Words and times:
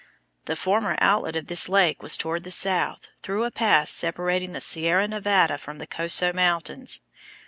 The 0.45 0.55
former 0.55 0.97
outlet 0.99 1.35
of 1.35 1.45
this 1.45 1.69
lake 1.69 2.01
was 2.01 2.17
toward 2.17 2.43
the 2.43 2.49
south, 2.49 3.09
through 3.21 3.43
a 3.43 3.51
pass 3.51 3.91
separating 3.91 4.51
the 4.51 4.59
Sierra 4.59 5.07
Nevada 5.07 5.59
from 5.59 5.77
the 5.77 5.85
Coso 5.85 6.33
Mountains. 6.33 7.03